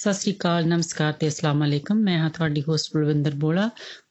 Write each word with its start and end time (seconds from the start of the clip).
ਸਤਿ 0.00 0.14
ਸ੍ਰੀ 0.14 0.32
ਅਕਾਲ, 0.32 0.66
ਨਮਸਕਾਰ 0.68 1.12
ਤੇ 1.12 1.28
ਅਸਲਾਮ 1.28 1.64
ਅਲੈਕਮ। 1.64 1.96
ਮੈਂ 1.96 2.18
ਹਾਂ 2.18 2.30
ਤੁਹਾਡੀ 2.30 2.62
ਹੋਸਟ 2.68 2.90
ਬਲਵਿੰਦਰ 2.94 3.34
ਬੋਲਾ। 3.34 3.70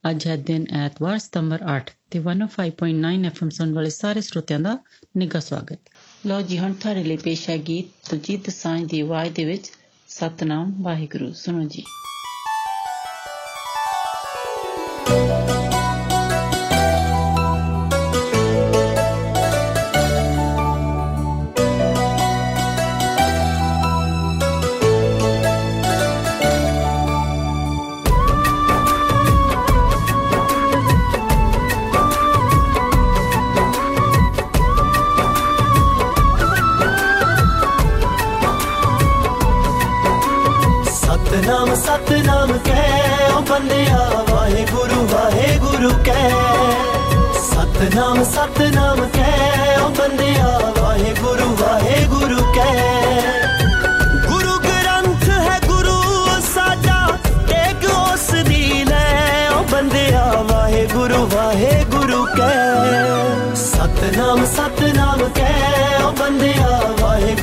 ਅੱਜ 0.10 0.28
ਹੈ 0.28 0.36
ਦਿਨ 0.36 0.66
ਐਤਵਾਰ, 0.72 1.18
ਸਤੰਬਰ 1.18 1.60
8 1.64 1.92
ਤੇ 2.12 2.20
105.9 2.20 3.26
ਐਫਐਮ 3.26 3.50
ਸੁਣ 3.50 3.74
ਵਾਲੇ 3.74 3.90
ਸਾਰੇ 3.90 4.22
ਸਰੋਤਿਆਂ 4.22 4.60
ਦਾ 4.60 4.78
ਨਿੱਘਾ 5.18 5.40
ਸਵਾਗਤ। 5.40 5.80
ਲੋ 6.26 6.42
ਜੀ, 6.42 6.60
ਹੁਣ 6.60 6.74
ਤੁਹਾਡੇ 6.74 7.04
ਲਈ 7.04 7.18
ਪੇਸ਼ 7.18 7.50
ਹੈ 7.50 7.58
ਗੀਤ 7.58 8.10
ਤੁਜੀਤ 8.10 8.50
ਸਾਂਝ 8.50 8.90
ਦੀ 8.90 9.00
ਆਵਾਜ਼ 9.00 9.34
ਦੇ 9.34 9.46
ਵਿੱਚ, 9.46 9.72
ਸਤਨਾਮ 10.08 10.84
ਵਾਹਿਗੁਰੂ। 10.84 11.34
ਸੁਣੋ 11.34 11.64
ਜੀ। 11.64 11.84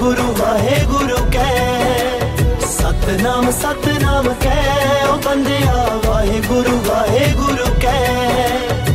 गुरु 0.07 0.25
वाहे 0.25 0.75
गुरु 0.87 1.17
कै। 1.35 1.55
सतनाम 2.75 3.51
सतनाम 3.51 4.27
कै। 4.45 4.59
ओ 5.07 5.17
बंदिया 5.25 5.79
वाहे 6.07 6.41
गुरु 6.41 6.75
वाहे 6.89 7.25
गुरु 7.33 7.67
कै। 7.85 8.86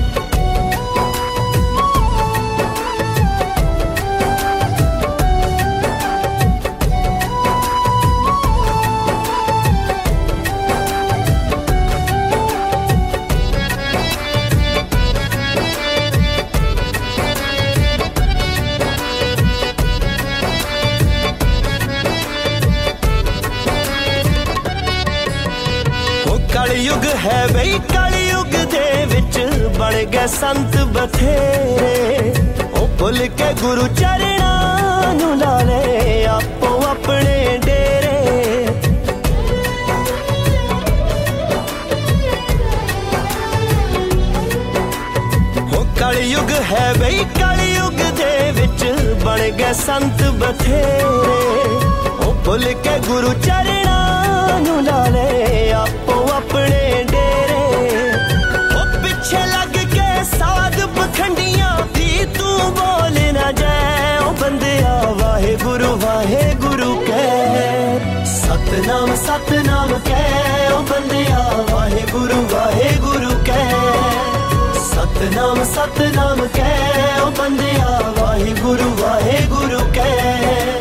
ਬਣ 30.12 30.18
ਗਏ 30.18 30.28
ਸੰਤ 30.28 30.76
ਬਥੇਰੇ। 30.94 32.34
ਉਹ 32.80 32.88
ਭੁੱਲ 33.00 33.18
ਕੇ 33.38 33.52
ਗੁਰੂ 33.62 33.88
ਚਰਣਾ 33.96 35.14
ਨੂੰ 35.14 35.38
ਲਾ 35.40 35.62
ਲੈ, 35.62 36.26
ਆਪੋ 36.28 36.82
ਆਪਣੇ 36.88 37.58
ਡੇਰੇ। 37.66 38.68
ਉਹ 45.68 45.86
ਕਲਯੁਗ 46.00 46.52
ਹੈ 46.72 46.94
ਬਈ, 47.00 47.24
ਕਲਯੁਗ 47.40 48.02
ਦੇ 48.18 48.52
ਵਿੱਚ 48.52 48.86
ਬਣ 49.24 49.50
ਗਏ 49.50 49.74
ਸੰਤ 49.86 50.24
ਬਥੇਰੇ। 50.42 51.40
ਉਹ 52.20 52.34
ਭੁੱਲ 52.46 52.74
ਕੇ 52.84 53.00
ਗੁਰੂ 53.08 53.34
ਚਰਣਾ 53.46 54.60
ਨੂੰ 54.60 54.84
ਲਾ 54.84 55.06
ਲੈ, 55.08 55.72
ਆਪੋ 55.74 56.28
ਆਪਣੇ 56.36 57.04
तू 62.38 62.48
बोल 62.78 63.18
ना 63.36 63.48
जाए, 63.60 64.18
ओ 64.20 64.32
बंदे 64.42 64.74
वाहे 65.22 65.56
गुरु 65.64 65.90
वाहे 66.04 66.44
गुरु 66.64 66.90
कह। 67.08 67.56
सतनाम 68.32 69.16
सतनाम 69.18 69.92
कै 70.08 70.24
ओ 70.70 70.80
बंदे 70.92 71.24
वाहे 71.72 72.04
गुरु 72.12 72.40
वाहे 72.54 72.90
गुरु 73.06 73.34
कह। 73.50 73.74
सतनाम 74.86 75.64
सतनाम 75.74 76.46
कै 76.56 76.72
ओ 77.22 77.30
बंदे 77.40 77.74
वाहे 78.20 78.54
गुरु 78.62 78.90
वाहे 79.02 79.38
गुरु 79.48 79.82
कह। 79.98 80.81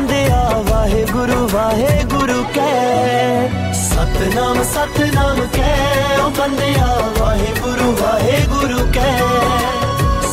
ਆਂਦਿਆ 0.00 0.50
ਵਾਹਿਗੁਰੂ 0.50 1.48
ਵਾਹਿਗੁਰੂ 1.52 2.44
ਕਹਿ। 2.54 3.48
ਸਤਨਾਮ 3.74 4.62
ਸਤਨਾਮ 4.62 5.46
ਕਹਿ। 5.52 6.20
ਉਹ 6.20 6.30
ਬੰਦਿਆ 6.30 7.12
ਵਾਹਿਗੁਰੂ 7.18 7.96
ਵਾਹਿਗੁਰੂ 8.00 8.92
ਕਹਿ। 8.92 9.18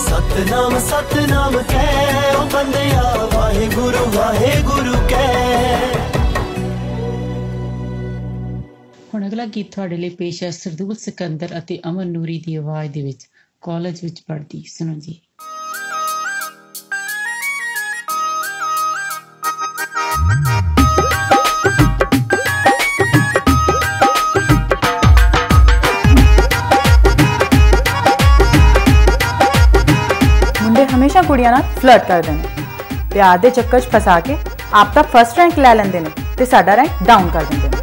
ਸਤਨਾਮ 0.05 0.79
ਸਤਨਾਮ 0.79 1.57
ਕਹਿ। 1.57 2.35
ਉਹ 2.35 2.45
ਬੰਦਿਆ 2.45 3.29
ਵਾਹਿਗੁਰੂ 3.33 4.11
ਵਾਹਿਗੁਰੂ 4.17 4.93
ਕਹਿ। 5.09 5.75
ਹੁਣ 9.13 9.27
ਅਗਲਾ 9.27 9.45
ਗੀਤ 9.45 9.75
ਤੁਹਾਡੇ 9.75 9.97
ਲਈ 9.97 10.09
ਪੇਸ਼ 10.09 10.43
ਹੈ 10.43 10.49
ਸਰਦੂਲ 10.49 10.95
ਸਿਕੰਦਰ 10.95 11.57
ਅਤੇ 11.57 11.79
ਅਮਨ 11.89 12.07
ਨੂਰੀ 12.07 12.43
ਦੀ 12.45 12.55
ਆਵਾਜ਼ 12.55 12.91
ਦੇ 12.91 13.01
ਵਿੱਚ, 13.01 13.27
ਕਾਲਜ 13.61 14.03
ਵਿੱਚ 14.03 14.23
ਪੜ੍ਹਦੀ। 14.27 14.63
ਸੁਣੋ 14.67 14.93
ਜੀ। 14.93 15.21
हमेशा 31.17 31.27
कुड़िया 31.27 31.51
नाल 31.51 31.61
फ्लर्ट 31.79 32.03
कर 32.07 32.25
देने 32.25 32.43
ते 33.11 33.19
आधे 33.27 33.49
चक्कर 33.49 33.79
च 33.79 33.89
फसा 33.91 34.19
के 34.27 34.33
आप 34.73 34.91
तक 34.95 35.05
फ़र्स्ट 35.13 35.39
रैंक 35.39 35.57
लै 35.59 35.73
लैंदे 35.73 35.99
ने 35.99 36.09
ते 36.37 36.45
साडा 36.45 36.73
रैंक 36.79 37.03
डाउन 37.07 37.29
कर 37.31 37.45
दिंदे 37.45 37.67
ने। 37.67 37.75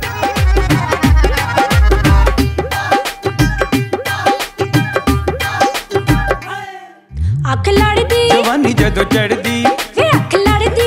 ਅੱਖ 7.54 7.68
ਲੜਦੀ 7.68 8.28
ਜਵਾਨੀ 8.28 8.72
ਜਦੋਂ 8.74 9.04
ਚੜਦੀ 9.04 9.64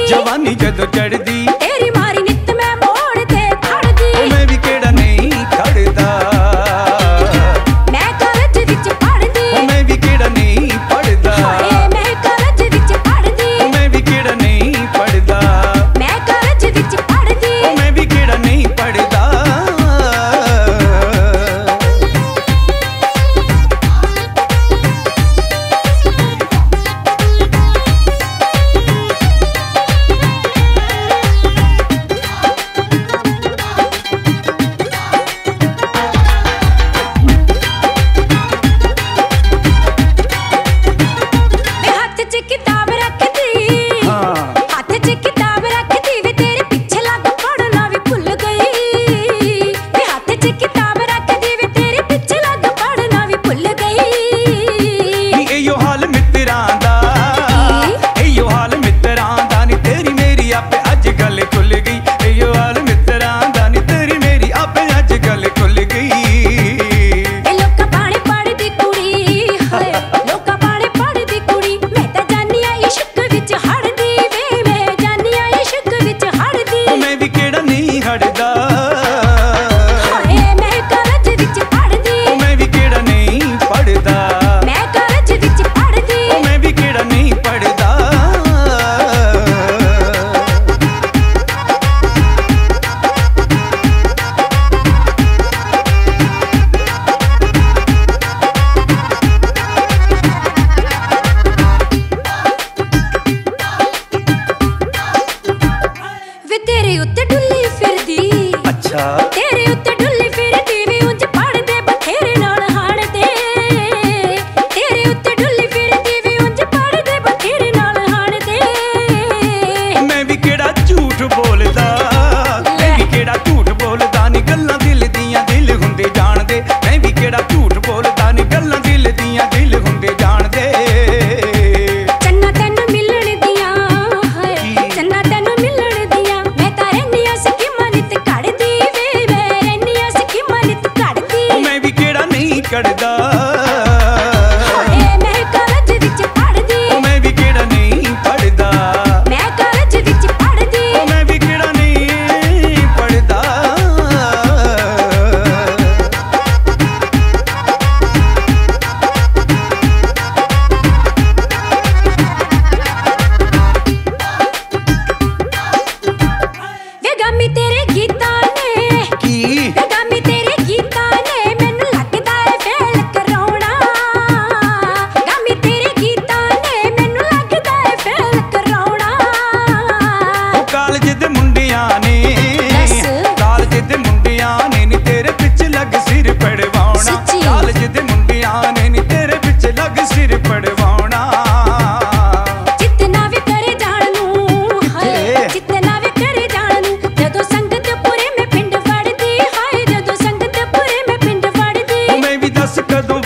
ਜਵਾਨੀ 0.09 0.53
ਜਦੋਂ 0.55 0.87
ਚੜਦੀ 0.95 1.47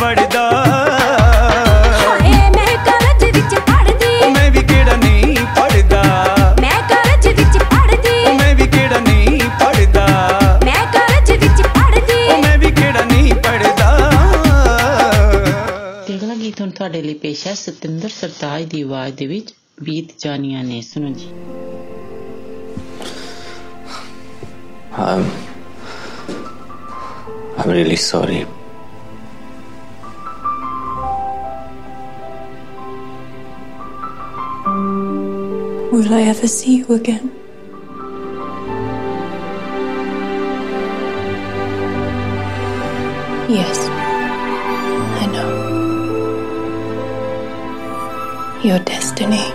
ਵੜਦਾ। 0.02 0.44
ਹਾਏ 2.00 2.50
ਮੈਂ 2.50 2.78
ਕਾਲਜ 2.86 3.24
ਵਿੱਚ 3.24 3.56
ਪੜਦੀ 3.60 4.14
ਉਹ 4.24 4.30
ਮੈਂ 4.32 4.50
ਵੀ 4.52 4.62
ਕਿਹੜਾ 4.64 4.96
ਨਹੀਂ 4.96 5.36
ਪੜਦਾ 5.58 6.02
ਮੈਂ 6.62 6.80
ਕਾਲਜ 6.90 7.28
ਵਿੱਚ 7.28 7.58
ਪੜਦੀ 7.64 8.16
ਉਹ 8.26 8.34
ਮੈਂ 8.34 8.56
ਵੀ 8.56 8.68
ਕਿਹੜਾ 8.68 9.00
ਨਹੀਂ 9.00 9.40
ਪੜਦਾ 9.60 10.06
ਮੈਂ 10.66 10.86
ਕਾਲਜ 10.94 11.32
ਵਿੱਚ 11.32 11.62
ਪੜਦੀ 11.68 12.20
ਉਹ 12.32 12.42
ਮੈਂ 12.42 12.58
ਵੀ 12.58 12.72
ਕਿਹੜਾ 12.72 13.04
ਨਹੀਂ 13.06 13.34
ਪੜਦਾ 13.34 13.90
ਪਿੰਗਲਾ 16.08 16.36
ਗੀਤ 16.36 16.62
ਹੁਣ 16.62 16.70
ਤੁਹਾਡੇ 16.70 17.02
ਲਈ 17.02 17.14
ਪੇਸ਼ 17.14 17.48
ਹੈ 17.48 17.54
ਸਤਿੰਦਰ 17.54 18.10
ਸਰਤਾਜ 18.10 18.64
ਦੀ 18.64 18.82
ਆਵਾਜ਼ 18.82 19.16
ਦੇ 19.16 19.26
ਵਿੱਚ 19.26 19.54
ਬੀਤ 19.84 20.10
ਜਾਨੀਆਂ 20.20 20.64
ਨੇ। 20.64 20.82
ਸੁਣੋ 20.82 21.14
ਜੀ। 21.14 21.30
I'm, 25.02 25.22
I'm 27.58 27.70
really 27.70 27.96
sorry. 27.96 28.42
Will 36.02 36.16
I 36.16 36.22
ever 36.24 36.48
see 36.48 36.78
you 36.78 36.88
again? 36.96 37.32
Yes, 43.48 43.78
I 45.22 45.26
know. 45.32 45.50
Your 48.64 48.80
destiny 48.80 49.51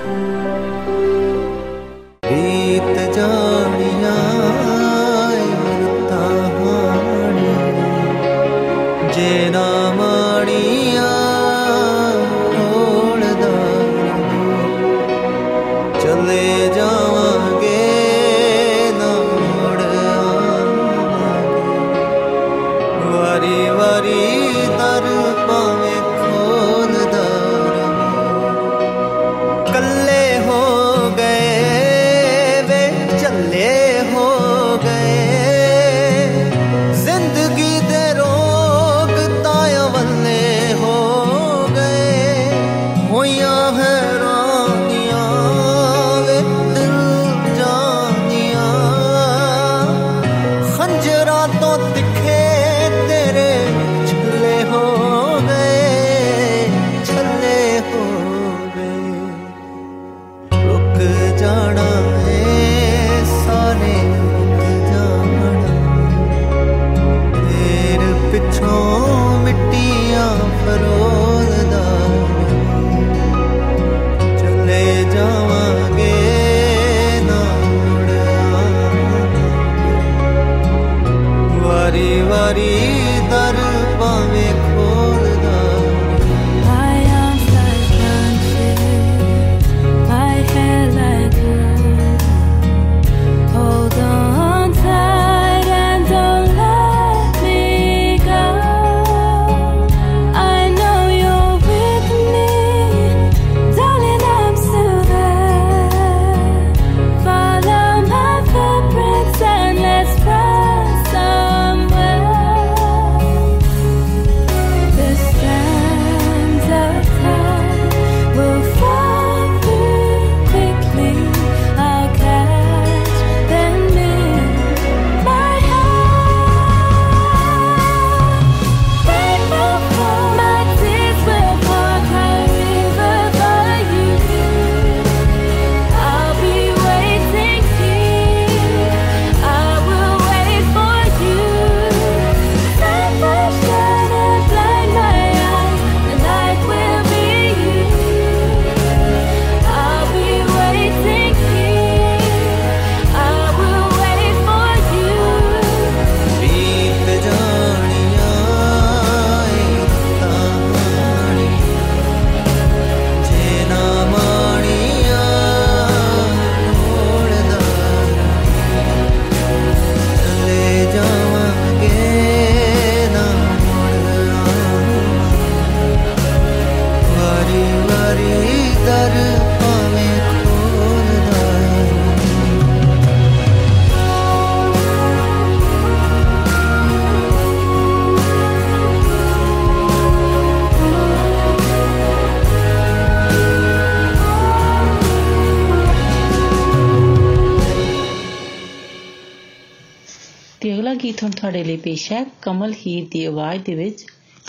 ਤੇ 201.76 201.82
ਪੇਸ਼ਾ 201.82 202.24
ਕਮਲ 202.42 202.72
ਹੀਰ 202.72 203.06
ਦੀ 203.10 203.24
ਆਵਾਜ਼ 203.24 203.62
ਦੇ 203.64 203.74
ਵਿੱਚ 203.74 204.04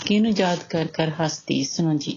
ਕਿਨੂੰ 0.06 0.32
ਯਾਦ 0.36 0.58
ਕਰ 0.70 0.86
ਕਰ 0.86 1.10
ਹੱਸਦੀ 1.20 1.64
ਸੁਣੋ 1.64 1.94
ਜੀ। 1.94 2.16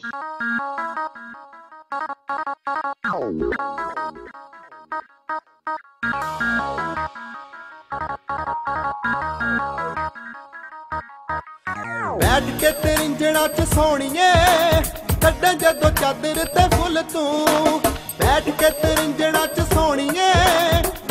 ਬੈਠ 12.22 12.44
ਕੇ 12.62 12.72
ਤਰਿੰਜਣਾ 12.72 13.48
ਚ 13.48 13.68
ਸੋਣੀਏ 13.76 14.32
ਕੱਢਾਂ 15.22 15.54
ਜਦੋਂ 15.54 15.92
ਚਾਦਰ 15.92 16.46
ਤੇ 16.46 16.68
ਫੁੱਲ 16.76 17.04
ਤੂੰ। 17.14 17.82
ਬੈਠ 18.20 18.50
ਕੇ 18.50 18.70
ਤਰਿੰਜਣਾ 18.82 19.46
ਚ 19.48 19.62
ਸੋਣੀਏ 19.74 20.32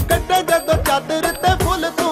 ਕੱਢਾਂ 0.09 0.43
ਜਦੋਂ 0.43 0.83
ਚਾਦਰ 0.85 1.33
ਤੇ 1.33 1.57
ਫੁੱਲ 1.65 1.91
ਤੂੰ। 1.91 2.10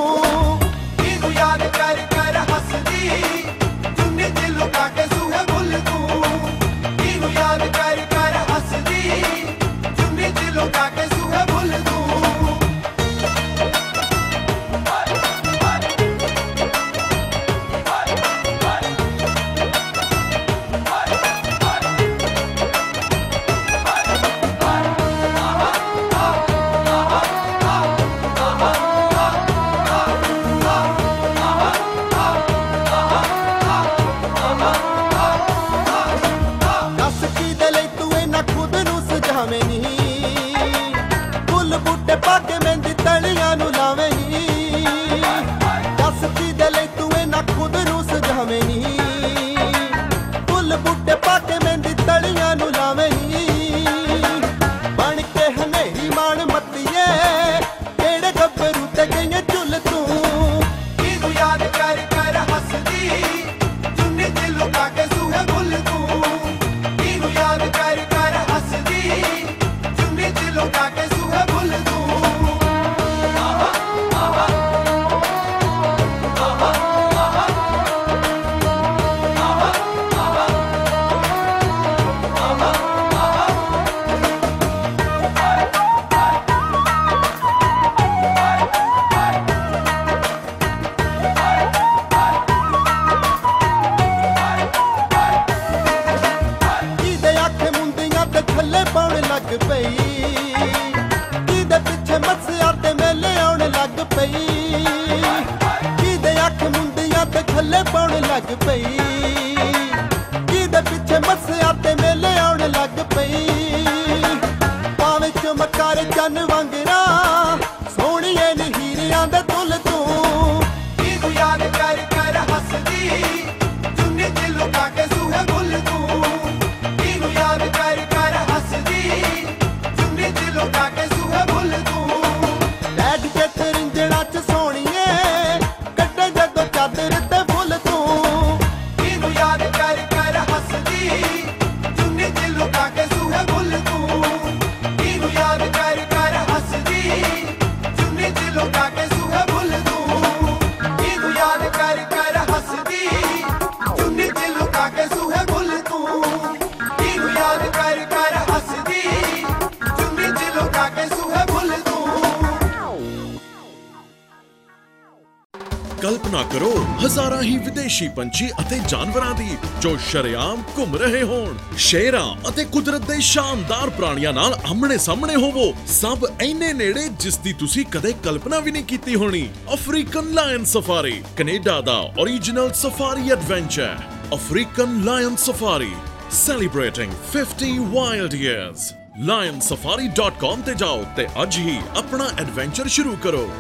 ਕਲਪਨਾ 166.03 166.43
ਕਰੋ। 166.43 166.71
ਹਜ਼ਾਰਾਂ 167.05 167.43
ਹੀ 167.43 167.57
ਵਿਦੇਸ਼ੀ 167.59 168.09
ਪੰਛੀ 168.09 168.49
ਅਤੇ 168.61 168.79
ਜਾਨਵਰਾਂ 168.89 169.35
ਦੀ 169.35 169.57
ਜੋ 169.81 169.97
ਸ਼ਰੇਆਮ 170.11 170.63
ਘੁੰਮ 170.79 170.97
ਰਹੇ 170.97 171.23
ਹੋਣ। 171.23 171.57
ਸ਼ੇਰਾਂ 171.77 172.49
ਅਤੇ 172.49 172.65
ਕੁਦਰਤ 172.65 173.01
ਦੇ 173.01 173.21
ਸ਼ਾਨਦਾਰ 173.21 173.91
ਪ੍ਰਾਣੀਆਂ 173.91 174.33
ਨਾਲ 174.33 174.59
ਆਮਣੇ 174.71 174.99
ਸਾਹਮਣੇ 174.99 175.37
ਹੋਵੋ। 175.37 175.73
ਸਭ 175.87 176.27
ਇੰਨੇ 176.43 176.73
ਨੇੜੇ 176.73 177.09
ਜਿਸ 177.21 177.39
ਦੀ 177.39 177.53
ਤੁਸੀਂ 177.53 177.87
ਕਦੇ 177.87 178.13
ਕਲਪਨਾ 178.25 178.59
ਵੀ 178.59 178.73
ਨਹੀਂ 178.73 178.85
ਕੀਤੀ 178.85 179.15
ਹੋਣੀ। 179.15 179.49
ਅਫਰੀਕਨ 179.75 180.33
ਲਾਇਨ 180.35 180.65
ਸਫਾਰੀ, 180.65 181.23
ਕੈਨੇਡਾ 181.37 181.81
ਦਾ 181.81 182.01
origignal 182.21 182.75
safari 182.75 183.31
adventure 183.31 183.97
African 184.35 185.03
lion 185.05 185.37
safari, 185.37 185.93
celebrating 186.37 187.13
50 187.33 187.75
wild 187.93 188.39
years 188.39 188.89
lionsafari.com 189.29 190.63
ਤੇ 190.67 190.75
ਜਾਓ 190.75 191.05
ਤੇ 191.17 191.27
ਅੱਜ 191.43 191.59
ਹੀ 191.59 191.79
ਆਪਣਾ 191.97 192.29
ਐਡਵੈਂਚਰ 192.39 192.89
ਸ਼ੁਰੂ 192.89 193.17
ਕਰੋ। 193.23 193.51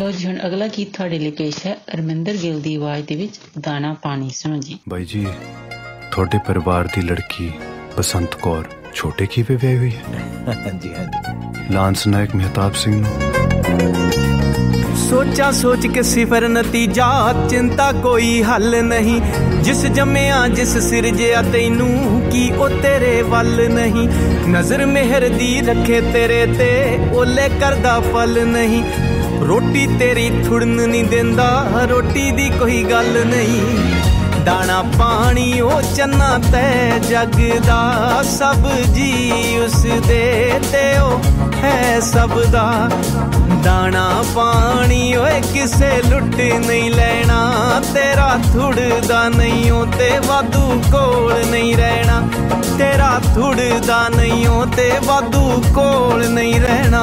ਲੋ 0.00 0.10
ਜੀ 0.10 0.26
ਹੁਣ 0.26 0.36
ਅਗਲਾ 0.46 0.66
ਗੀਤ 0.66 0.96
ਤੁਹਾਡੇ 0.96 1.18
ਲਈ 1.18 1.30
ਪੇਸ਼ 1.30 1.66
ਹੈ। 1.66 1.74
ਅਰਮਿੰਦਰ 1.94 2.32
ਗਿੱਲ 2.32 2.60
ਦੀ 2.60 2.74
ਆਵਾਜ਼ 2.74 3.04
ਦੇ 3.06 3.14
ਵਿੱਚ 3.14 3.40
ਦਾਣਾ 3.60 3.96
ਪਾਣੀ। 4.02 4.30
ਸੁਣੋ 4.30 4.56
ਜੀ। 4.56 4.78
ਬਾਈ 4.88 5.04
ਜੀ 5.04 5.26
ਤੁਹਾਡੇ 6.12 6.38
ਪਰਿਵਾਰ 6.46 6.84
ਦੀ 6.84 7.00
ਲੜਕੀ 7.00 7.50
ਬਸੰਤ 7.98 8.34
ਕੌਰ 8.34 8.64
ਛੋਟੇ 8.94 9.26
ਕੀਵੇ 9.26 9.56
ਵਿਆਹੀ 9.56 9.78
ਹੋਈ 9.78 9.90
ਹੈ? 9.90 10.22
ਹਾਂਜੀ 10.66 10.94
ਹਾਂਜੀ। 10.94 11.74
ਲਾਂਸ 11.74 12.06
ਨਾਇਕ 12.06 12.34
ਮਹਿਤਾਬ 12.34 12.74
ਸਿੰਘ 12.74 12.94
ਨੂੰ। 12.94 13.32
ਸੋਚਾਂ 15.10 15.52
ਸੋਚ 15.52 15.86
ਕੇ 15.86 16.02
ਸਿਫਰ 16.02 16.48
ਨਤੀਜਾ 16.48 17.34
ਚਿੰਤਾ 17.50 17.92
ਕੋਈ 17.92 18.42
ਹੱਲ 18.42 18.84
ਨਹੀਂ। 18.84 19.20
ਜਿਸ 19.62 19.86
ਜੰਮਿਆ 19.86 20.48
ਜਿਸ 20.48 20.78
ਸਿਰਜਿਆ 20.78 21.42
ਤੈਨੂੰ 21.42 22.22
ਕੀ 22.32 22.50
ਉਹ 22.50 22.68
ਤੇਰੇ 22.68 23.22
ਵੱਲ 23.22 23.68
ਨਹੀਂ? 23.70 24.08
ਨਜ਼ਰ 24.48 24.86
ਮਿਹਰ 24.86 25.28
ਦੀ 25.28 25.60
ਰੱਖੇ 25.60 26.00
ਤੇਰੇ 26.00 26.46
ਤੇ 26.46 26.98
ਓਲੇ 27.12 27.48
ਕਰਦਾ 27.60 28.00
ਫਲ 28.00 28.46
ਨਹੀਂ। 28.46 28.84
ਰੋਟੀ 29.48 29.86
ਤੇਰੀ 29.98 30.30
ਥੁੜਨ 30.44 30.68
ਨਹੀਂ 30.68 31.04
ਦਿੰਦਾ, 31.04 31.66
ਰੋਟੀ 31.90 32.30
ਦੀ 32.30 32.48
ਕੋਈ 32.50 32.82
ਗੱਲ 32.84 33.24
ਨਹੀਂ। 33.26 33.60
ਦਾਣਾ 34.44 34.82
ਪਾਣੀ 34.98 35.60
ਉਹ 35.60 35.82
ਚੰਨਾ 35.96 36.38
ਤੈ 36.52 36.98
ਜਗ 36.98 37.40
ਦਾ 37.66 38.22
ਸਭ 38.22 38.68
ਜੀ 38.94 39.58
ਉਸ 39.64 39.82
ਦੇ 40.06 40.60
ਤੇ 40.72 40.98
ਉਹ 40.98 41.20
ਹੈ 41.64 42.00
ਸਭ 42.00 42.38
ਦਾ। 42.52 42.88
ਦਾਣਾ 43.64 44.24
ਪਾਣੀ 44.34 45.14
ਓਏ 45.16 45.40
ਕਿਸੇ 45.52 45.90
ਲੁੱਟ 46.10 46.40
ਨਹੀਂ 46.66 46.90
ਲੈਣਾ, 46.90 47.82
ਤੇਰਾ 47.94 48.38
ਥੁੜਦਾ 48.52 49.28
ਨਹੀਂ 49.28 49.70
ਓ 49.72 49.84
ਤੇ 49.98 50.10
ਵਾਧੂ 50.26 50.82
ਕੋਲ 50.92 51.34
ਨਹੀਂ 51.50 51.76
ਰਹਿਣਾ। 51.76 52.22
ਤੇਰਾ 52.78 53.20
ਥੁੜਦਾ 53.34 54.08
ਨਹੀਂ 54.08 54.46
ਓ 54.48 54.64
ਤੇ 54.76 54.90
ਵਾਧੂ 55.04 55.62
ਕੋਲ 55.74 56.28
ਨਹੀਂ 56.28 56.60
ਰਹਿਣਾ। 56.60 57.02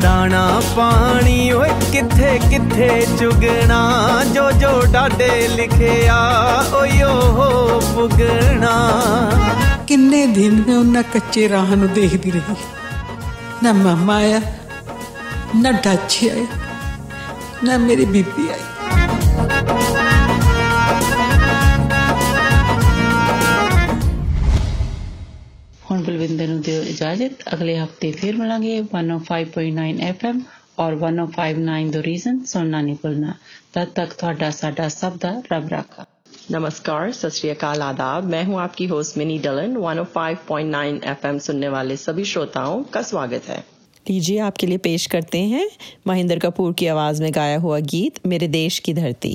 ਦਾਣਾ 0.00 0.62
ਪਾਣੀ, 0.76 1.52
ਓਏ 1.52 1.68
ਕਿੱਥੇ 1.92 2.40
ਕਿੱਥੇ 2.50 3.06
ਚੁਗਣਾ? 3.18 3.80
ਜੋ 4.34 4.50
ਜੋ 4.52 4.82
ਡਾਡੇ 4.86 5.48
ਲਿਖਿਆ, 5.48 6.16
ਓਏ 6.74 7.02
ਓ 7.02 7.80
ਪੁਗਣਾ। 7.94 8.74
ਕਿੰਨੇ 9.86 10.26
ਦਿਨ 10.26 10.64
ਮੈਂ 10.68 10.76
ਉਹਨਾਂ 10.76 11.02
ਕੱਚੇ 11.02 11.48
ਰਾਹ 11.48 11.76
ਨੂੰ 11.76 11.92
ਦੇਖਦੀ 11.92 12.30
ਰਹੀ। 12.30 12.56
ਨਾ 13.62 13.72
ਮਾਮਾ 13.72 14.16
ਆਇਆ, 14.16 14.40
ਨਾ 15.56 15.70
ਡਾਚੀ 15.70 16.28
ਆਇਆ, 16.28 16.46
ਨਾ 17.64 17.78
ਮੇਰੀ 17.78 18.04
ਬੀਬੀ 18.04 18.48
ਆਈ। 18.48 18.60
ਹੁਣ 26.37 26.37
ਬਲਵਿੰਦਰ 26.37 26.47
ਨੂੰ 26.47 26.61
ਦਿਓ 26.61 26.81
ਇਜਾਜ਼ਤ 26.83 27.43
ਅਗਲੇ 27.53 27.77
ਹਫਤੇ 27.77 28.11
ਫਿਰ 28.11 28.35
ਮਿਲਾਂਗੇ 28.37 28.77
105.9 28.79 29.85
FM 30.07 30.41
ਔਰ 30.79 30.95
1059 31.01 31.91
ਦ 31.91 32.01
ਰੀਜ਼ਨ 32.05 32.43
ਸੁਣਨਾ 32.45 32.81
ਨਹੀਂ 32.81 32.95
ਭੁੱਲਣਾ 33.01 33.33
ਤਦ 33.73 33.93
ਤੱਕ 33.95 34.13
ਤੁਹਾਡਾ 34.13 34.49
ਸਾਡਾ 34.53 34.87
ਸਭ 34.95 35.17
ਦਾ 35.19 35.41
ਰੱਬ 35.51 35.69
ਰਾਖਾ 35.71 36.05
नमस्कार 36.53 37.11
सत 37.13 37.33
श्री 37.33 37.49
अकाल 37.49 37.83
आदाब 37.83 38.25
मैं 38.31 38.39
हूं 38.45 38.57
आपकी 38.61 38.87
होस्ट 38.87 39.19
मिनी 39.19 39.35
डलन 39.43 39.77
105.9 39.81 40.81
एफएम 41.11 41.37
सुनने 41.45 41.69
वाले 41.69 41.97
सभी 41.97 42.25
श्रोताओं 42.25 42.83
का 42.95 43.03
स्वागत 43.03 43.47
है 43.49 43.57
लीजिए 44.05 44.39
आपके 44.47 44.67
लिए 44.67 44.81
पेश 44.83 45.05
करते 45.13 45.43
हैं 45.49 45.65
महेंद्र 46.07 46.39
कपूर 46.41 46.73
की 46.75 46.89
आवाज 46.89 47.21
में 47.21 47.31
गाया 47.35 47.57
हुआ 47.59 47.79
गीत 47.89 48.19
मेरे 48.27 48.51
देश 48.53 48.79
की 48.81 48.93
धरती 48.95 49.33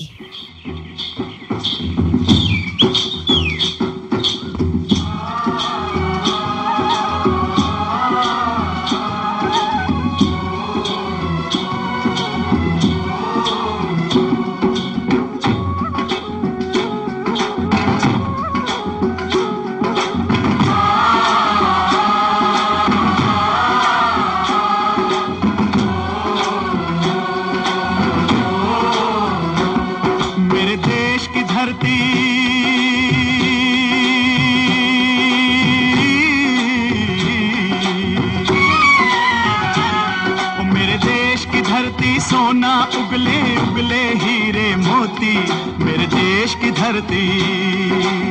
उगले 43.13 43.41
उगले 43.58 44.04
हीरे 44.13 44.76
मोती 44.76 45.34
मेरे 45.84 46.06
देश 46.08 46.56
की 46.56 46.71
धरती। 46.71 47.26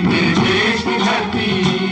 मेरे 0.06 0.34
देश 0.34 0.82
की 0.82 0.98
धरती। 0.98 1.91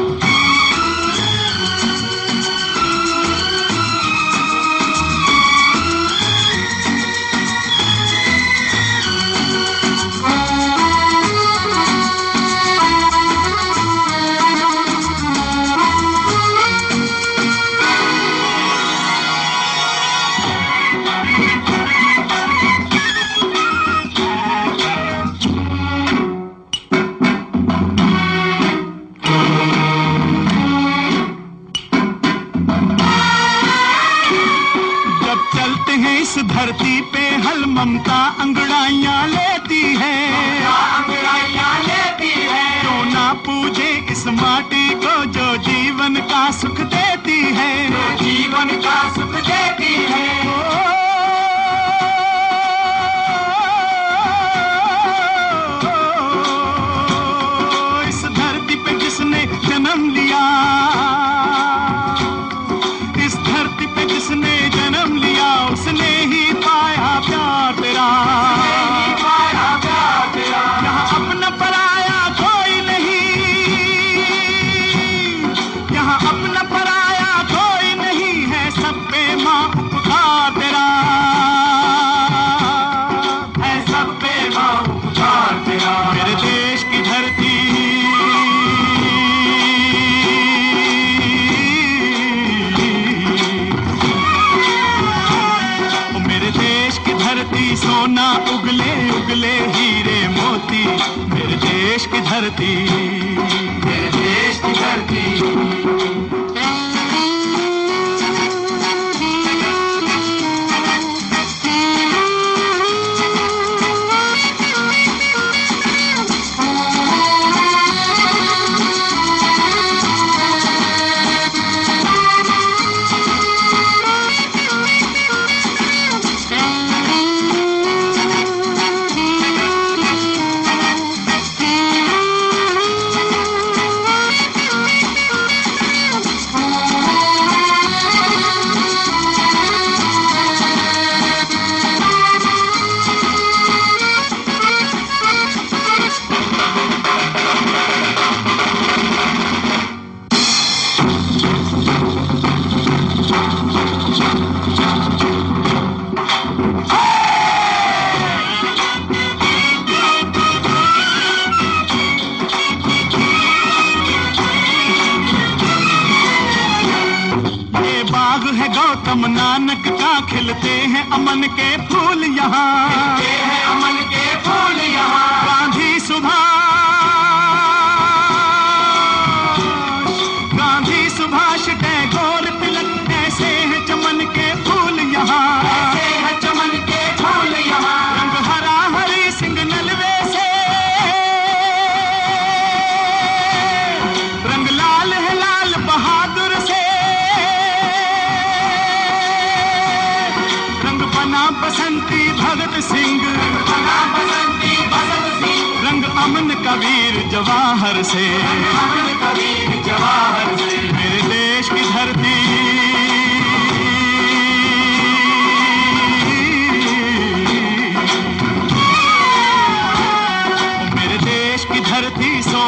Thank 105.13 105.85
you. 105.85 106.00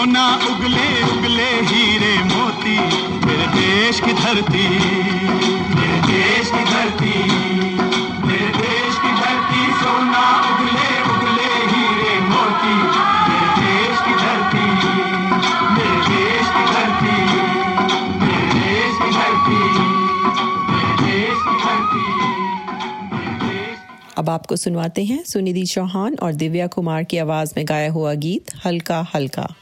ना 0.06 0.26
उगले 0.36 0.88
उगले 1.04 1.52
हीरे 1.68 2.13
मोती, 2.24 2.78
मेरे 3.26 3.48
देश 3.48 4.00
की 4.00 4.13
धरती, 4.13 4.68
मेरे 5.76 6.00
देश 6.08 6.48
की 6.48 6.63
धरती, 6.63 7.16
मेरे 8.28 8.50
देश 8.58 8.96
की 8.96 9.12
धरती, 9.22 9.62
सोना 9.74 10.26
उगले 10.52 10.89
उगले 11.13 11.54
हीरे 11.72 12.20
मोती 12.20 12.76
मेरे 13.30 13.50
देश 13.60 13.98
की 14.00 14.13
धरती, 14.24 14.68
मेरे 15.74 16.00
देश 16.10 16.46
की 16.48 16.63
धरती, 16.74 17.18
मेरे 18.20 18.46
देश 18.54 18.94
की 19.00 19.10
धरती। 21.63 22.06
अब 24.18 24.30
आपको 24.30 24.56
सुनवाते 24.56 25.04
हैं 25.06 25.24
सुनिधि 25.24 25.66
चौहान 25.66 26.16
और 26.16 26.34
दिव्या 26.34 26.68
कुमार 26.68 27.04
की 27.04 27.18
आवाज़ 27.18 27.54
में 27.58 27.66
गाया 27.70 27.92
हुआ 27.92 28.13
गीत, 28.13 28.44
हल्का 28.66 29.06
हल्का। 29.16 29.54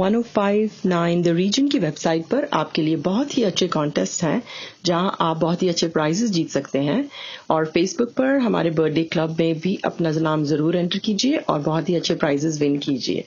1059 0.00 1.22
द 1.22 1.28
रीजन 1.28 1.68
की 1.68 1.78
वेबसाइट 1.78 2.26
पर 2.26 2.48
आपके 2.52 2.82
लिए 2.82 2.96
बहुत 2.96 3.36
ही 3.38 3.42
अच्छे 3.42 3.68
कॉन्टेस्ट 3.68 4.22
हैं, 4.22 4.42
जहाँ 4.84 5.16
आप 5.20 5.36
बहुत 5.36 5.62
ही 5.62 5.68
अच्छे 5.68 5.88
प्राइजेस 5.88 6.30
जीत 6.30 6.50
सकते 6.50 6.78
हैं। 6.78 7.08
और 7.50 7.66
फेसबुक 7.66 8.12
पर 8.12 8.38
हमारे 8.38 8.70
बर्थडे 8.70 9.02
क्लब 9.02 9.36
में 9.40 9.58
भी 9.60 9.78
अपना 9.84 10.10
नाम 10.20 10.44
ज़रूर 10.44 10.76
एंटर 10.76 10.98
कीजिए 10.98 11.36
और 11.36 11.60
बहुत 11.60 11.88
ही 11.88 11.94
अच्छे 11.94 12.14
प्राइजेस 12.14 12.60
विन 12.60 12.78
कीजिए। 12.78 13.24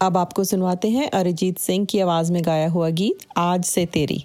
अब 0.00 0.16
आपको 0.16 0.44
सुनवाते 0.44 0.88
हैं 0.88 1.10
अरिजीत 1.10 1.58
सिंह 1.58 1.84
की 1.84 2.00
आवाज़ 2.00 2.32
में 2.32 2.42
गाया 2.44 2.68
हुआ 2.68 2.88
गीत, 2.90 3.26
आज 3.36 3.64
से 3.64 3.86
तेरी। 3.86 4.24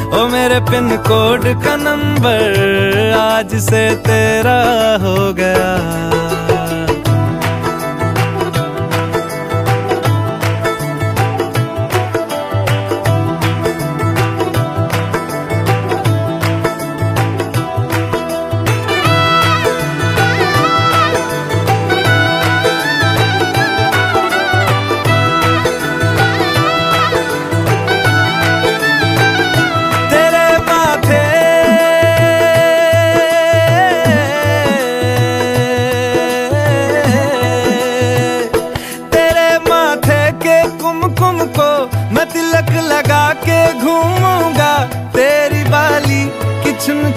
ओ 0.11 0.27
मेरे 0.27 0.59
पिन 0.67 0.89
कोड 1.07 1.45
का 1.63 1.75
नंबर 1.75 3.13
आज 3.17 3.55
से 3.63 3.83
तेरा 4.07 4.59
हो 5.03 5.31
गया। 5.33 5.69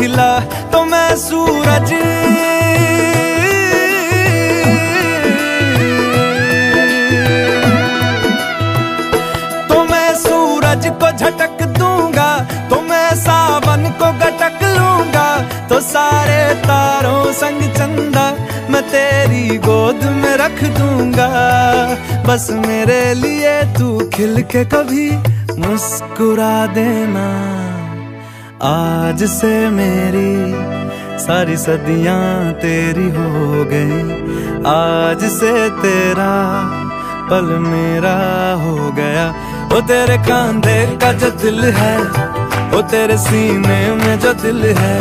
खिला 0.00 0.28
तो 0.72 0.84
मैं 0.84 1.16
सूरज। 1.18 1.90
तो 9.68 9.82
मैं 9.84 10.14
सूरज 10.16 10.86
को 11.02 11.10
झटक 11.12 11.62
दूँगा 11.78 12.30
तो 12.70 12.80
मैं 12.82 13.14
सावन 13.16 13.84
को 14.00 14.12
गटक 14.24 14.64
लूँगा। 14.78 15.28
तो 15.68 15.80
सारे 15.82 16.42
तारों 16.64 17.32
संग 17.34 17.62
चंदा 17.74 18.26
मैं 18.70 18.82
तेरी 18.90 19.56
गोद 19.58 20.04
में 20.22 20.36
रख 20.38 20.64
दूँगा। 20.78 21.30
बस 22.26 22.50
मेरे 22.66 23.02
लिए 23.14 23.60
तू 23.78 23.98
खिल 24.14 24.42
के 24.52 24.64
कभी 24.64 25.10
मुस्कुरा 25.60 26.54
देना। 26.74 27.28
आज 28.62 29.22
से 29.24 29.48
मेरी 29.70 31.18
सारी 31.18 31.56
सदियाँ 31.56 32.52
तेरी 32.54 33.08
हो 33.10 33.64
गई। 33.64 34.00
आज 34.66 35.24
से 35.30 35.52
तेरा 35.80 36.32
पल 37.30 37.46
मेरा 37.58 38.12
हो 38.62 38.90
गया। 38.92 39.24
वो 39.72 39.80
तेरे 39.80 40.18
कांधे 40.18 40.76
का 41.02 41.12
जो 41.12 41.30
दिल 41.42 41.64
है 41.72 41.96
वो 42.72 42.82
तेरे 42.82 43.16
सीने 43.18 43.80
में 43.94 44.18
जो 44.20 44.32
दिल 44.34 44.62
है 44.78 45.00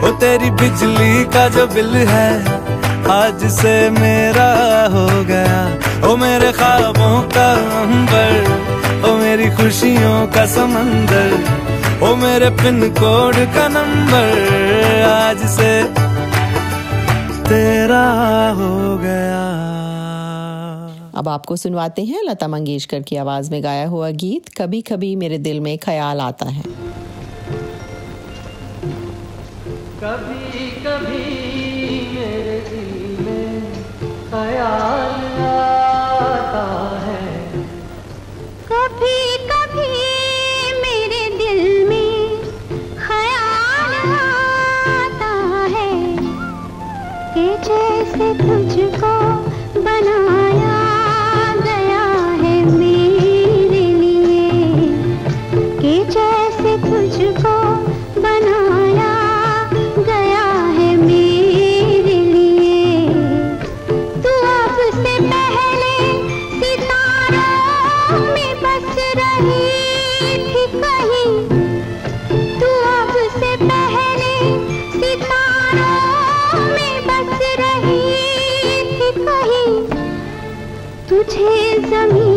वो 0.00 0.10
तेरी 0.20 0.50
बिजली 0.50 1.24
का 1.24 1.48
जो 1.48 1.66
बिल 1.66 1.94
है, 2.12 2.30
आज 3.10 3.48
से 3.52 3.74
मेरा 3.90 4.50
हो 4.92 5.06
गया। 5.24 5.64
ओ 6.04 6.16
मेरे 6.16 6.52
ख्वाबों 6.52 7.16
का 7.30 7.50
अंबर, 7.80 9.08
ओ 9.08 9.16
मेरी 9.16 9.50
खुशियों 9.56 10.26
का 10.26 10.46
समंदर 10.46 11.61
ओ 12.02 12.14
मेरे 12.16 12.48
पिन 12.58 12.78
कोड 12.94 13.36
का 13.54 13.66
नंबर 13.68 15.02
आज 15.04 15.42
से 15.50 15.68
तेरा 17.48 18.06
हो 18.58 18.70
गया। 18.98 19.42
अब 21.14 21.28
आपको 21.28 21.56
सुनवाते 21.56 22.04
हैं 22.04 22.22
लता 22.24 22.48
मंगेशकर 22.48 23.02
की 23.02 23.16
आवाज़ 23.16 23.50
में 23.50 23.62
गाया 23.64 23.86
हुआ 23.88 24.10
गीत 24.22 24.48
कभी 24.58 24.80
कभी 24.82 25.14
मेरे 25.16 25.38
दिल 25.38 25.60
में 25.60 25.76
ख्याल 25.78 26.20
आता 26.20 26.48
है। 26.48 26.64
कभी 30.02 30.70
कभी 30.82 31.24
मेरे 32.14 32.58
दिल 32.70 33.24
में 33.26 33.54
ख्याल 34.30 35.11
camino. 81.92 82.31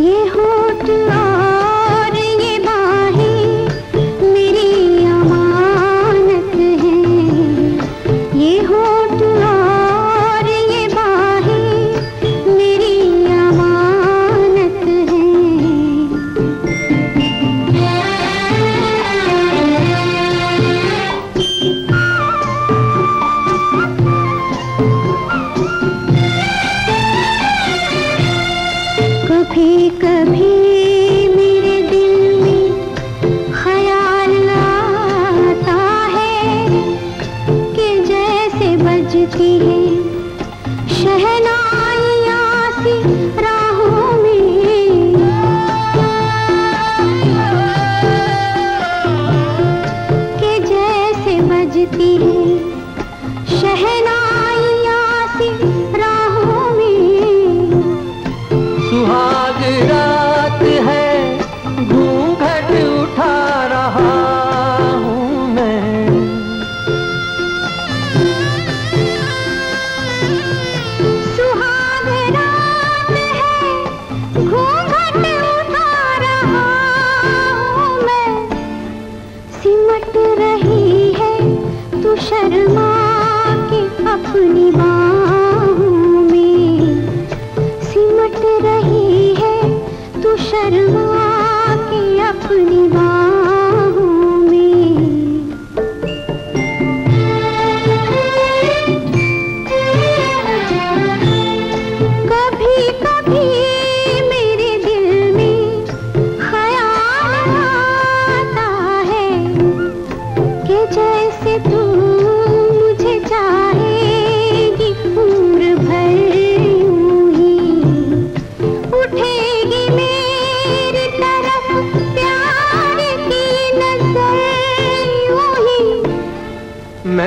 ये 0.00 0.22
होट 0.28 1.13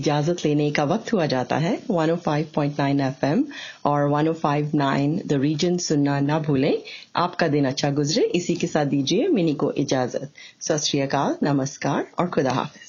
इजाज़त 0.00 0.44
लेने 0.44 0.70
का 0.70 0.84
वक्त 0.84 1.12
हुआ 1.12 1.26
जाता 1.26 1.56
है। 1.58 1.72
105.9 1.90 3.00
एफएम 3.00 3.44
और 3.84 4.08
105.9 4.10 5.18
द 5.26 5.40
रीजन 5.40 5.76
सुनना 5.78 6.20
ना 6.20 6.38
भूलें। 6.38 6.76
आपका 7.16 7.48
दिन 7.48 7.64
अच्छा 7.64 7.90
गुजरे। 7.90 8.22
इसी 8.34 8.54
के 8.54 8.66
साथ 8.66 8.86
दीजिए 8.86 9.28
मिनी 9.28 9.54
को 9.54 9.72
इजाज़त। 9.72 10.30
सत 10.60 11.38
नमस्कार 11.42 12.06
और 12.18 12.28
खुदा 12.28 12.52
हाफिज। 12.52 12.88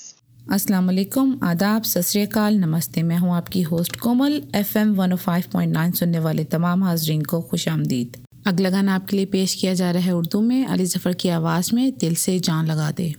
अस्सलाम 0.52 0.86
वालेकुम। 0.86 1.40
आदाब। 1.44 1.84
सत 1.84 2.38
नमस्ते। 2.38 3.04
मैं 3.04 3.18
हूँ 3.18 3.34
आपकी 3.34 3.62
host 3.62 3.96
Komal. 3.96 4.42
F 4.56 4.78
M 4.78 4.94
one 4.96 5.92
सुनने 5.92 6.20
वाले 6.20 6.44
तमाम 6.44 6.84
हाजरीन 6.84 7.22
को 7.22 7.42
खुश 7.42 7.68
आमदीद। 7.68 8.18
अगला 8.48 8.70
गाना 8.70 8.96
आपके 8.96 9.18
लिए 9.18 9.26
पेश 9.26 9.54
किया 9.56 9.74
जा 9.74 9.92
रहा 9.92 10.04
है 10.04 10.16
उर्दू 10.16 10.42
में। 10.42 10.66
अली 10.66 10.86
जफ़र 10.86 11.14
की 11.14 11.30
आवाज़ 11.30 11.76
में 11.76 11.92
दिल 12.00 12.16
से 12.16 12.40
जान 12.40 12.66
लगा 12.66 12.92
दे। 12.92 13.14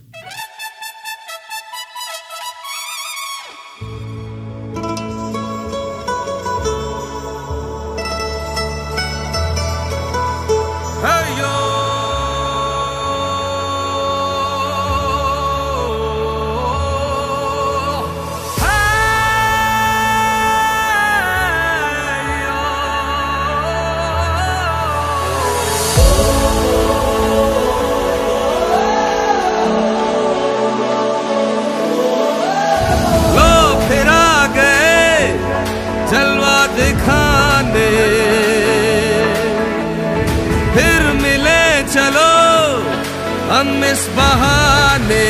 इस 43.93 44.05
बहाने। 44.17 45.25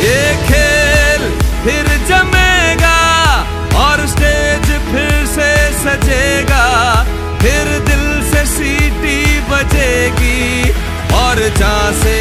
ये 0.00 0.20
खेल 0.48 1.22
फिर 1.64 1.86
जमेगा 2.10 3.00
और 3.84 4.06
स्टेज 4.06 4.66
फिर 4.90 5.26
से 5.26 5.50
सजेगा। 5.78 6.66
फिर 7.40 7.68
दिल 7.88 8.04
से 8.30 8.44
सीटी 8.46 9.18
बजेगी 9.50 10.70
और 11.22 11.42
जहाँ 11.58 11.92
से 12.02 12.16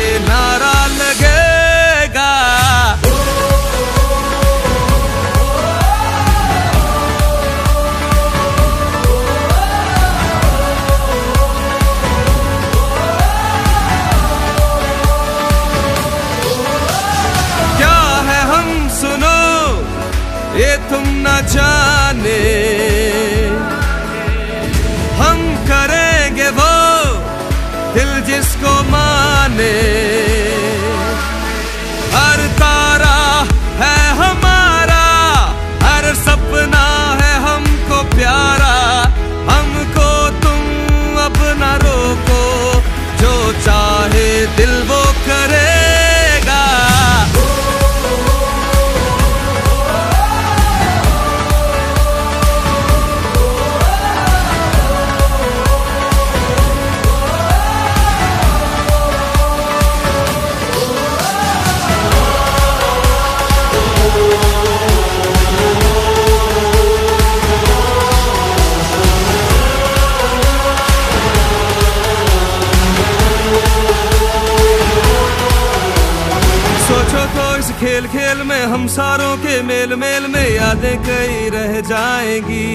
खेल 78.39 78.47
में 78.47 78.65
हम 78.71 78.87
सारों 78.87 79.35
के 79.37 79.61
मेल 79.63 79.95
मेल 79.95 80.27
में 80.31 80.49
यादें 80.49 80.97
कई 81.03 81.49
रह 81.49 81.79
जाएँगी। 81.89 82.67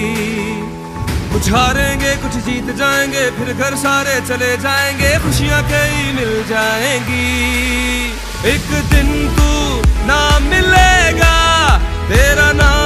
कुछ 1.33 1.49
हारेंगे 1.53 2.11
कुछ 2.21 2.35
जीत 2.45 2.69
जाएँगे, 2.77 3.23
फिर 3.37 3.53
घर 3.55 3.75
सारे 3.75 4.19
चले 4.27 4.51
जाएँगे, 4.57 5.09
खुशियाँ 5.25 5.61
कई 5.63 6.11
मिल 6.13 6.33
जाएँगी। 6.49 7.25
एक 8.53 8.69
दिन 8.93 9.09
तू 9.37 9.49
ना 10.05 10.21
मिलेगा, 10.39 11.35
तेरा 12.09 12.51
नाम 12.53 12.84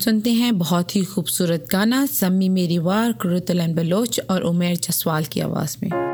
सुनते 0.00 0.32
हैं 0.32 0.58
बहुत 0.58 0.96
ही 0.96 1.04
खूबसूरत 1.04 1.66
गाना 1.72 2.06
सम्मी 2.06 2.48
मेरी 2.48 2.78
वार, 2.78 3.12
कुरुतलन 3.12 3.74
बलोच 3.74 4.20
और 4.30 4.42
उमेर 4.42 4.76
जसवाल 4.76 5.24
की 5.24 5.40
आवाज़ 5.40 5.76
में। 5.82 6.09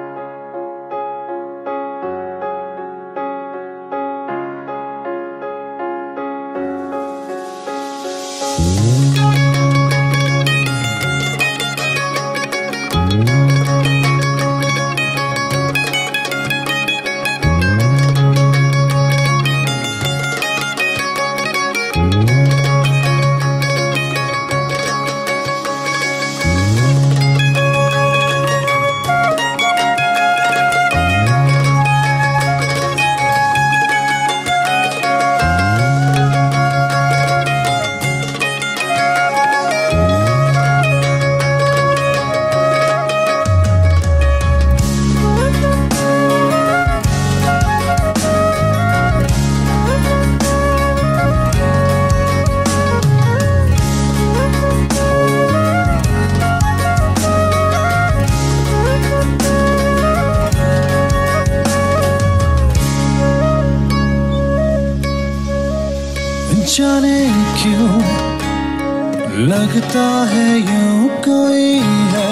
लगता 69.46 70.04
है 70.26 70.46
यूँ 70.58 71.08
कोई 71.24 71.74
है। 72.12 72.30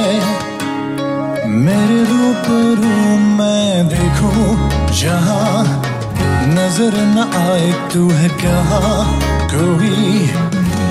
मेरे 1.48 1.98
रूप 2.04 2.46
रूबरू 2.48 3.18
मैं 3.36 3.88
देखूँ, 3.88 4.56
जहाँ 5.00 5.62
नज़र 6.48 6.96
न 7.06 7.26
आए 7.40 7.70
तू 7.92 8.08
है 8.10 8.28
कहाँ। 8.42 9.04
कोई 9.54 10.26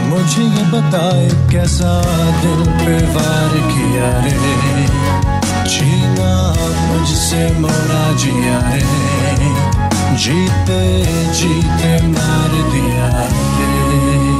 मुझे 0.10 0.44
ये 0.44 0.64
बताए 0.72 1.28
कैसा 1.52 1.94
दिल 2.42 2.64
पे 2.80 2.96
वार 3.16 3.58
किया 3.72 4.12
रे। 4.20 4.88
जीना 5.68 6.34
मुझसे 6.88 7.44
मोरा 7.60 8.06
जिया 8.18 8.60
रे। 8.70 9.52
जीते 10.24 10.82
जीते 11.34 11.96
मार 12.08 12.62
दिया 12.72 13.10
रे। 13.28 14.33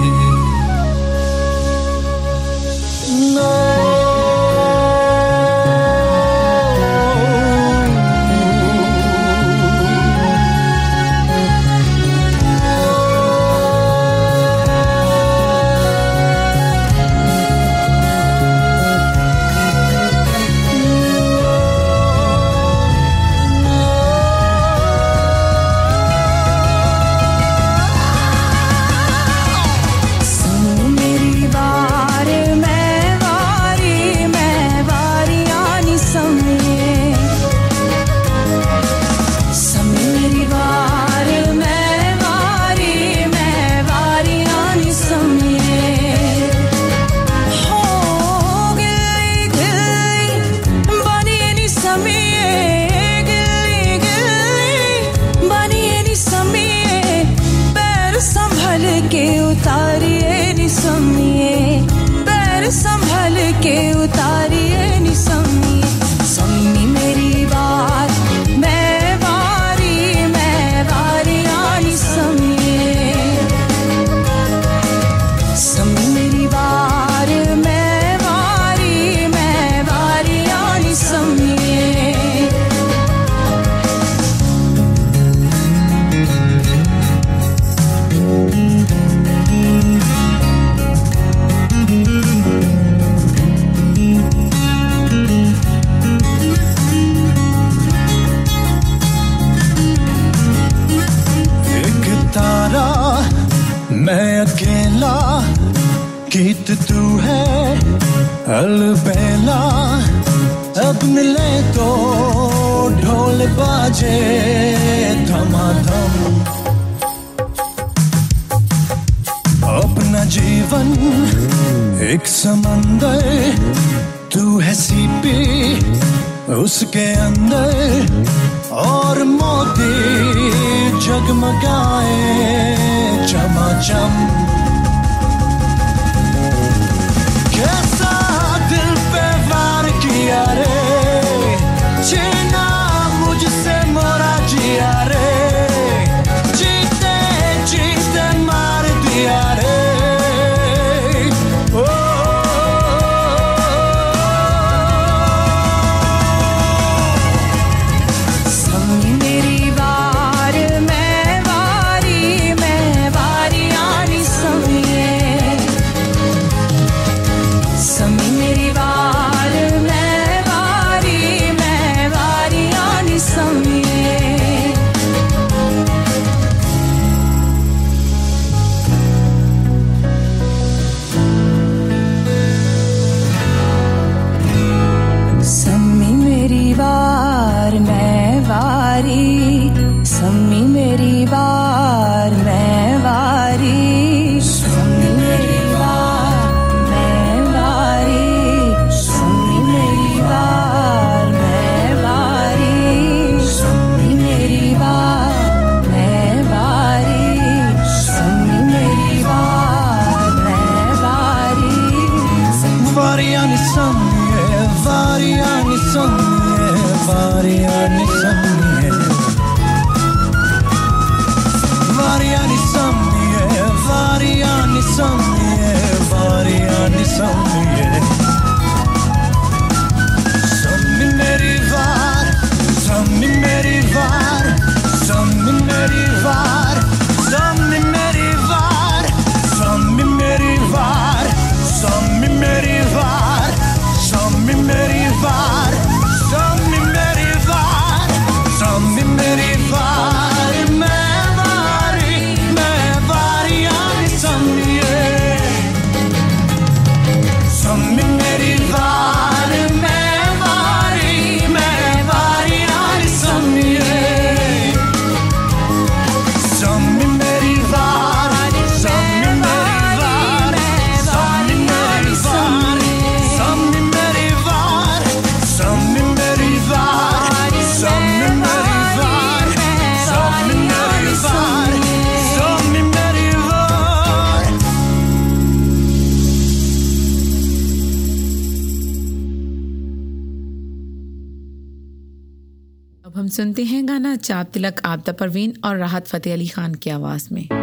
सुनते 293.34 293.64
हैं 293.64 293.88
गाना 293.88 294.16
चाप 294.16 294.50
तिलक 294.54 294.82
आबदा 294.86 295.14
परवीन 295.14 295.54
और 295.66 295.78
राहत 295.78 296.08
फतेह 296.08 296.34
अली 296.34 296.48
खान 296.48 296.74
की 296.76 296.90
आवाज़ 296.90 297.28
में। 297.32 297.63